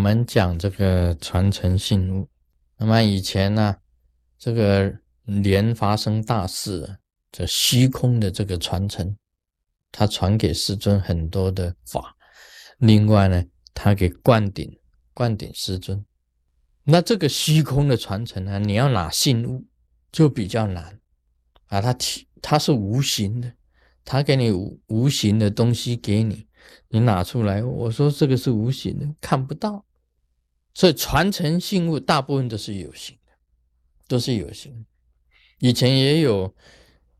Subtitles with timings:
[0.00, 2.26] 我们讲这个传承信物，
[2.78, 3.76] 那么以前呢，
[4.38, 4.90] 这个
[5.24, 6.96] 莲发生大事，
[7.30, 9.14] 这虚空的这个传承，
[9.92, 12.16] 他传给师尊很多的法，
[12.78, 13.44] 另外呢，
[13.74, 14.74] 他给灌顶
[15.12, 16.02] 灌顶师尊。
[16.84, 19.66] 那这个虚空的传承呢，你要拿信物
[20.10, 20.98] 就比较难
[21.66, 23.52] 啊，它体它是无形的，
[24.02, 26.46] 他给你无无形的东西给你。
[26.88, 29.84] 你拿出来，我说这个是无形的，看不到，
[30.72, 33.32] 所以传承信物大部分都是有形的，
[34.06, 34.86] 都是有形的。
[35.58, 36.54] 以前也有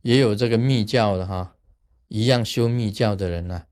[0.02, 1.56] 也有这个密教的哈，
[2.08, 3.64] 一样修密教的人呢，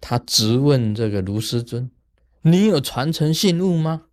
[0.00, 1.90] 他直问这个卢师尊
[2.42, 4.06] ：“你有传承信物吗？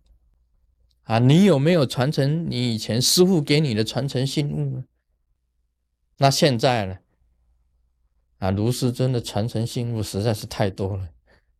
[1.04, 4.84] 啊，你有没有传承你以前师傅给你的传承信物呢？
[6.18, 6.98] 那现在呢？”
[8.38, 11.08] 啊，卢师尊的传承信物实在是太多了，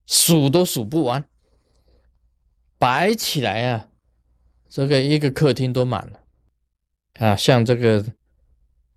[0.07, 1.25] 数都数不完，
[2.79, 3.89] 摆起来啊，
[4.69, 6.21] 这个一个客厅都满了。
[7.15, 8.05] 啊，像这个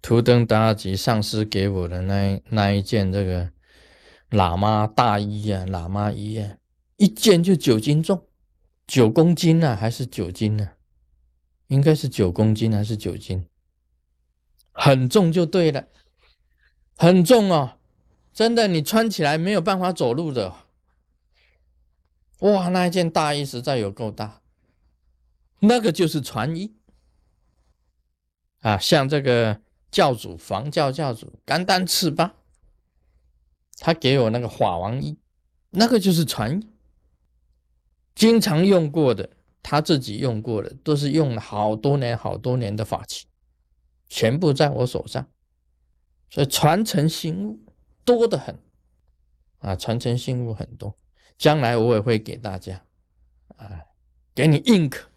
[0.01, 3.51] 图登达吉上师给我的那那一件这个
[4.31, 6.57] 喇嘛大衣啊，喇嘛衣啊，
[6.97, 8.27] 一件就九斤重，
[8.87, 10.69] 九公斤呢，还是九斤呢？
[11.67, 13.45] 应该是九公斤还是九斤？
[14.71, 15.87] 很重就对了，
[16.95, 17.77] 很重哦。
[18.33, 20.53] 真的，你穿起来没有办法走路的。
[22.39, 24.41] 哇，那一件大衣实在有够大。
[25.59, 26.75] 那个就是传衣
[28.59, 32.35] 啊，像这个教主房教教主甘丹赤巴，
[33.79, 35.17] 他给我那个法王衣，
[35.71, 36.69] 那个就是传衣，
[38.13, 39.31] 经常用过的，
[39.63, 43.25] 他自己用过的，都是用了好多年、好多年的法器，
[44.07, 45.27] 全部在我手上，
[46.29, 47.59] 所以传承新物。
[48.05, 48.57] 多的很
[49.57, 50.95] 啊，传承信物很多，
[51.37, 52.83] 将来我也会给大家
[53.55, 53.85] 啊，
[54.33, 55.07] 给你印可，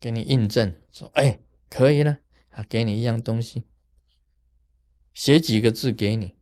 [0.00, 1.38] 给你印证，说哎
[1.70, 2.18] 可以了
[2.50, 3.64] 啊，给你一样东西，
[5.14, 6.34] 写几个字给你，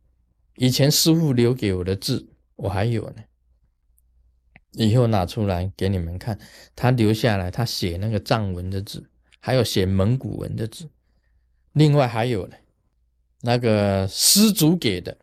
[0.55, 3.23] 以前师傅留给我的字我还有呢，
[4.71, 6.39] 以后拿出来给你们看，
[6.75, 9.09] 他留下来他写那个藏文的字，
[9.39, 10.89] 还有写蒙古文的字，
[11.73, 12.55] 另外还有呢，
[13.41, 15.17] 那个师祖给的。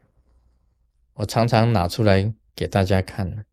[1.15, 3.45] 我常常拿出来给大家看，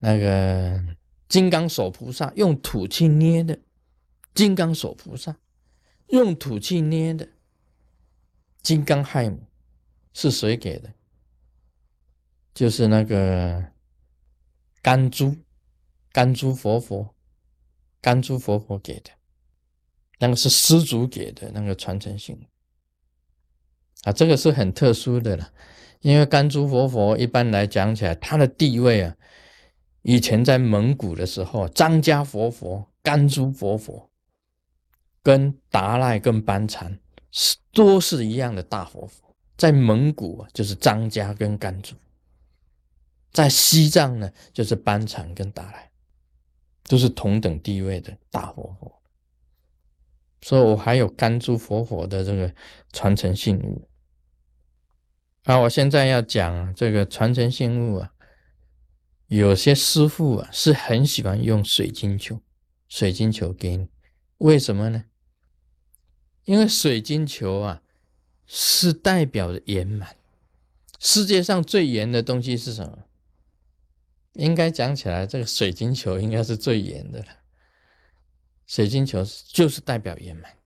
[0.00, 0.82] 那个
[1.28, 3.58] 金刚手菩萨用土去捏的，
[4.34, 5.36] 金刚手菩萨
[6.08, 7.28] 用土去捏的
[8.62, 9.46] 金刚亥母
[10.12, 10.92] 是谁给的？
[12.52, 13.64] 就是那个
[14.82, 15.36] 甘珠
[16.12, 17.14] 甘珠佛佛
[18.00, 19.10] 甘珠佛佛给的，
[20.18, 22.46] 那个是师祖给的那个传承性
[24.02, 25.52] 啊，这个是很特殊的了。
[26.00, 29.16] 因为甘珠佛佛一般来讲起来，他的地位啊，
[30.02, 34.10] 以前在蒙古的时候，张家佛佛、甘珠佛佛，
[35.22, 36.98] 跟达赖、跟班禅
[37.30, 39.36] 是都是一样的大佛佛。
[39.56, 41.94] 在蒙古，就是张家跟甘珠；
[43.30, 45.90] 在西藏呢，就是班禅跟达赖，
[46.84, 49.02] 都是同等地位的大佛佛。
[50.40, 52.50] 所以我还有甘珠佛佛的这个
[52.94, 53.86] 传承信物。
[55.44, 58.10] 啊，我现在要讲这个传承信物啊，
[59.30, 62.40] 有些师傅啊是很喜欢用水晶球，
[62.88, 63.88] 水晶球给你，
[64.38, 65.04] 为什么呢？
[66.46, 67.80] 因为水晶球啊
[68.44, 70.16] 是代表着圆满。
[70.98, 73.04] 世界上最圆的东西是什么？
[74.32, 77.26] 应该讲起来，这个水晶球应该是最圆的了。
[78.66, 80.56] 水晶球就是代表圆满，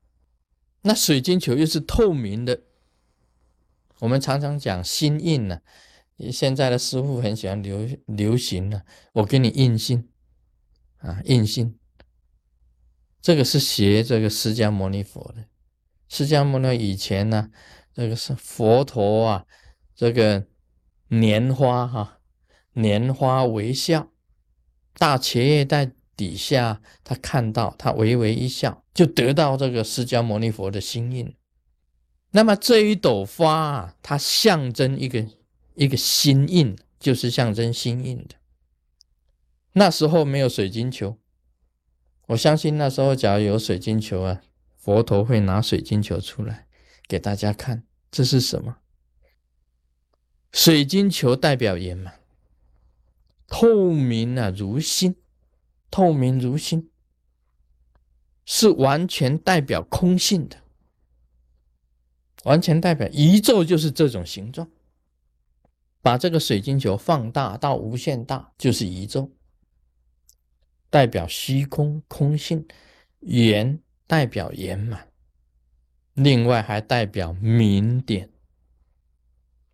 [0.81, 2.63] 那水晶球又是透明的。
[3.99, 5.61] 我们常常讲心印呢，
[6.31, 8.83] 现在的师傅很喜欢流流行呢。
[9.13, 10.09] 我给你印心
[10.99, 11.79] 啊，印心，
[13.21, 15.47] 这个是学这个释迦牟尼佛的。
[16.09, 17.51] 释迦牟尼以前呢，
[17.93, 19.47] 这个是佛陀啊，
[19.95, 20.47] 这个
[21.09, 22.21] 莲花哈，
[22.73, 24.13] 莲花微笑，
[24.97, 31.35] 大茄叶在底下，他看到他微微一笑，就得到这个释迦牟尼佛的心印。
[32.31, 35.27] 那么这一朵花啊，它象征一个
[35.75, 38.37] 一个心印，就是象征心印的。
[39.73, 41.19] 那时候没有水晶球，
[42.29, 44.43] 我相信那时候假如有水晶球啊，
[44.77, 46.67] 佛陀会拿水晶球出来
[47.09, 48.79] 给大家看，这是什么？
[50.53, 52.21] 水晶球代表圆满，
[53.49, 55.17] 透明啊如心，
[55.91, 56.91] 透明如心，
[58.45, 60.59] 是完全代表空性的。
[62.45, 64.71] 完全代表宇宙就是这种形状，
[66.05, 69.33] 把这个水晶球放大到无限大，就是宇宙。
[70.91, 72.69] 代表虚空空性，
[73.21, 75.09] 圆代表圆满，
[76.13, 78.29] 另外还代表明点。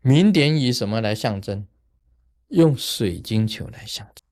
[0.02, 1.66] 明点以什么来象征？
[2.46, 4.24] 用水晶球来象征。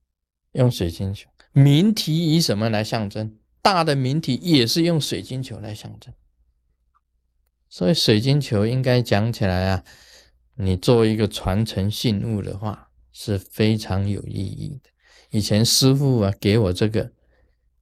[0.52, 1.28] 用水晶球。
[1.50, 3.36] 明体以什么来象征？
[3.60, 6.14] 大的明体也是用水晶球来象征。
[7.68, 9.84] 所以水晶球应该讲起来啊，
[10.60, 14.90] 你作为一个传承信物的话，是非常有意义的。
[15.30, 17.12] 以前师傅啊给我这个，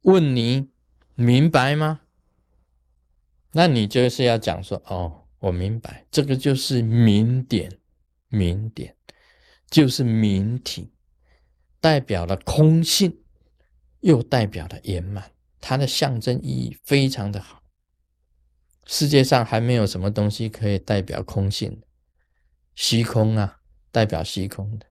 [0.03, 0.69] 问你
[1.15, 2.01] 明白吗？
[3.53, 7.79] 那你就是要讲说哦，我明白，这个就是明点，
[8.29, 8.95] 明点
[9.71, 10.93] 就是明体，
[11.81, 13.21] 代表了空性，
[14.01, 15.33] 又代表了圆满，
[15.63, 17.63] 它的象征意义非常的好。
[18.85, 21.81] 世界上还没有什么东西可以代表空性，
[22.77, 24.87] 虚空啊，代表虚空的。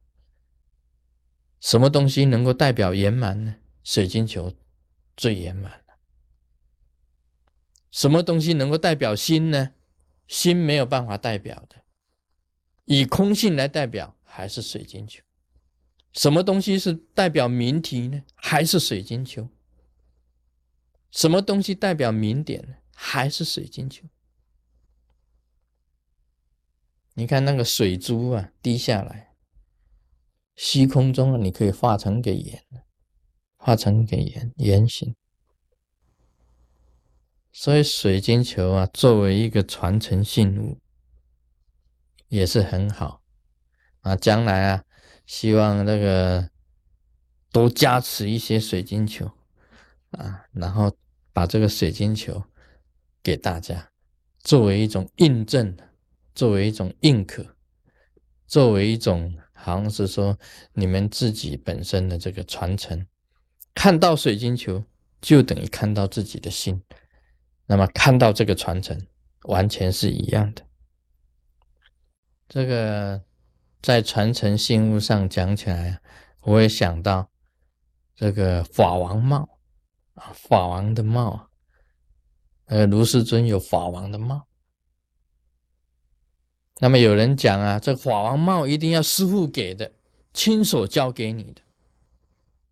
[1.61, 3.55] 什么东西能够代表圆满呢？
[3.83, 4.53] 水晶球
[5.15, 5.99] 最圆满了。
[7.91, 9.73] 什么东西能够代表心呢？
[10.27, 11.83] 心没有办法代表的，
[12.85, 15.23] 以空性来代表还是水晶球。
[16.13, 18.23] 什么东西是代表明体呢？
[18.33, 19.47] 还是水晶球。
[21.11, 22.75] 什么东西代表明点呢？
[22.95, 24.07] 还是水晶球。
[27.15, 29.33] 你看那个水珠啊，滴下来。
[30.55, 32.63] 虚空中，你可以化成个圆，
[33.57, 35.15] 化成个圆圆形。
[37.51, 40.77] 所以水晶球啊，作为一个传承信物，
[42.27, 43.21] 也是很好
[44.01, 44.15] 啊。
[44.15, 44.83] 将来啊，
[45.25, 46.49] 希望那个
[47.51, 49.31] 多加持一些水晶球
[50.11, 50.93] 啊，然后
[51.31, 52.43] 把这个水晶球
[53.23, 53.89] 给大家，
[54.39, 55.77] 作为一种印证，
[56.35, 57.55] 作为一种认可，
[58.45, 59.35] 作为一种。
[59.57, 60.37] 好像是说
[60.73, 63.07] 你们自己本身的这个传承，
[63.73, 64.83] 看到水晶球
[65.21, 66.83] 就等于看到自己的心，
[67.65, 69.07] 那么看到这个传承
[69.45, 70.61] 完全是一样的。
[72.47, 73.23] 这个
[73.81, 75.99] 在传承信物上讲起来，
[76.43, 77.31] 我也想到
[78.13, 79.57] 这个法王帽
[80.13, 81.49] 啊，法王的帽，
[82.65, 84.45] 呃，卢世尊有法王的帽。
[86.79, 89.91] 那么有人讲啊，这法王帽一定要师傅给的，
[90.33, 91.61] 亲手交给你的。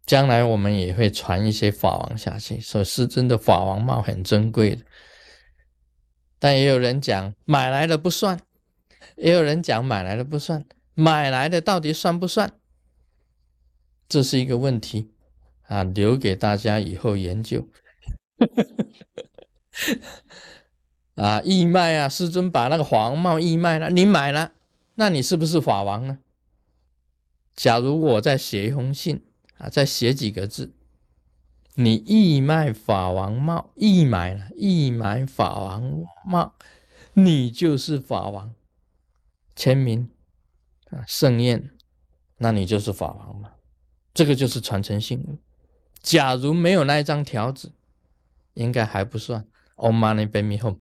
[0.05, 4.83] 将来我们也会传一些法王下去，说是真的法王帽很珍贵的。
[6.38, 8.38] 但也有人讲买来的不算，
[9.15, 12.51] 也有人讲买来的不算，买来的到底算不算？
[14.09, 15.13] 这是一个问题
[15.67, 17.65] 啊，留给大家以后研究。
[21.15, 22.10] 啊，义卖啊！
[22.10, 24.54] 师尊把那个黄帽义卖了，你买了，
[24.95, 26.18] 那你是不是法王呢？
[27.56, 29.24] 假如我再写一封信
[29.60, 30.74] 啊，再写几个字，
[31.75, 36.54] 你义卖法王帽，义买了，义买法王帽，
[37.13, 38.56] 你就是法王，
[39.56, 40.10] 签名
[40.89, 41.69] 啊，盛宴，
[42.38, 43.51] 那你就是法王嘛？
[44.15, 45.38] 这个就是传承信物。
[46.01, 47.71] 假如没有那一张条子，
[48.56, 49.45] 应该还不算。
[49.75, 50.77] Om Mani Padme Hum。